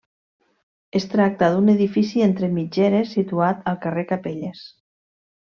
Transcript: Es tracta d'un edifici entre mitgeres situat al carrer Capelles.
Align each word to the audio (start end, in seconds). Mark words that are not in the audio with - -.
Es 0.99 1.03
tracta 1.11 1.49
d'un 1.55 1.69
edifici 1.73 2.23
entre 2.29 2.49
mitgeres 2.55 3.13
situat 3.19 3.61
al 3.73 3.79
carrer 3.85 4.07
Capelles. 4.15 4.67